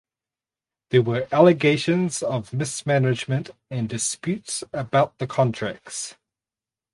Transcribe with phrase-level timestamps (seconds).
[0.89, 6.15] There were allegations of mismanagement and disputes about the contracts.